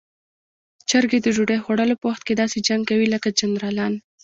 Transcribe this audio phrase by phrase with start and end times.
[0.89, 3.93] چرګې د ډوډۍ خوړلو په وخت کې داسې جنګ کوي لکه جنرالان.